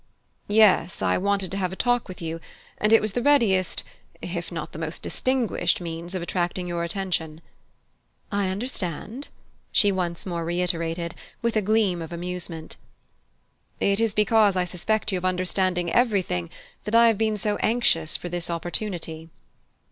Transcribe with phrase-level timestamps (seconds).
[0.47, 2.39] "Yes: I wanted to have a talk with you,
[2.79, 3.83] and it was the readiest
[4.19, 7.39] if not the most distinguished means of attracting your attention."
[8.31, 9.27] "I understand,"
[9.71, 12.77] she once more reiterated, with a gleam of amusement.
[13.79, 16.49] "It is because I suspect you of understanding everything
[16.85, 19.29] that I have been so anxious for this opportunity."